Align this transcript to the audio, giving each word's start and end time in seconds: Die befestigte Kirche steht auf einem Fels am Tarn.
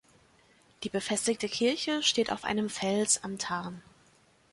Die 0.81 0.89
befestigte 0.89 1.47
Kirche 1.47 2.01
steht 2.01 2.31
auf 2.31 2.43
einem 2.43 2.71
Fels 2.71 3.23
am 3.23 3.37
Tarn. 3.37 3.83